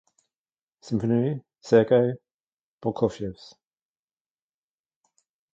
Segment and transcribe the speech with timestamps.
[0.79, 2.13] Symphonie Sergei
[2.81, 3.55] Prokofjews.